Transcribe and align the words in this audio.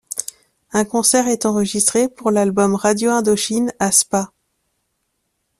Un 0.71 0.83
concert 0.83 1.27
est 1.27 1.45
enregistré 1.45 2.09
pour 2.09 2.31
l'album 2.31 2.73
Radio 2.73 3.11
Indochine 3.11 3.71
à 3.77 3.91
Spa. 3.91 4.31